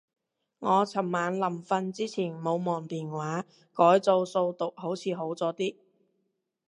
[0.57, 5.75] 我尋晚臨瞓之前冇望電話，改做數獨好似好咗啲